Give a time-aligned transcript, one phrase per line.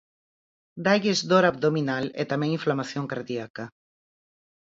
[0.85, 3.65] Dálles dor abdominal e tamén inflamación cardíaca.